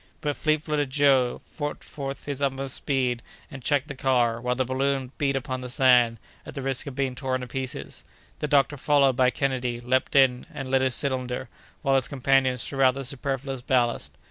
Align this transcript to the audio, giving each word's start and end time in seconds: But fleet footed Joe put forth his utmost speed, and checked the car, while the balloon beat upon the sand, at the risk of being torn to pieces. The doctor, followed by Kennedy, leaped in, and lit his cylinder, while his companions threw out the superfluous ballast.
But 0.19 0.35
fleet 0.35 0.63
footed 0.63 0.89
Joe 0.89 1.41
put 1.59 1.83
forth 1.83 2.25
his 2.25 2.41
utmost 2.41 2.73
speed, 2.75 3.21
and 3.51 3.61
checked 3.61 3.87
the 3.87 3.93
car, 3.93 4.41
while 4.41 4.55
the 4.55 4.65
balloon 4.65 5.11
beat 5.19 5.35
upon 5.35 5.61
the 5.61 5.69
sand, 5.69 6.17
at 6.43 6.55
the 6.55 6.63
risk 6.63 6.87
of 6.87 6.95
being 6.95 7.13
torn 7.13 7.41
to 7.41 7.47
pieces. 7.47 8.03
The 8.39 8.47
doctor, 8.47 8.77
followed 8.77 9.15
by 9.15 9.29
Kennedy, 9.29 9.79
leaped 9.79 10.15
in, 10.15 10.47
and 10.51 10.71
lit 10.71 10.81
his 10.81 10.95
cylinder, 10.95 11.49
while 11.83 11.93
his 11.93 12.07
companions 12.07 12.63
threw 12.65 12.81
out 12.81 12.95
the 12.95 13.03
superfluous 13.03 13.61
ballast. 13.61 14.17